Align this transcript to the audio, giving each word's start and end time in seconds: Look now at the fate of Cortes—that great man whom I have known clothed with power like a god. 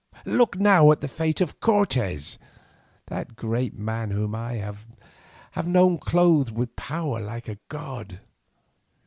Look 0.25 0.57
now 0.57 0.91
at 0.91 1.01
the 1.01 1.07
fate 1.07 1.41
of 1.41 1.59
Cortes—that 1.59 3.35
great 3.35 3.77
man 3.77 4.09
whom 4.09 4.33
I 4.33 4.53
have 4.55 5.67
known 5.67 5.99
clothed 5.99 6.55
with 6.57 6.75
power 6.75 7.19
like 7.19 7.47
a 7.47 7.59
god. 7.69 8.19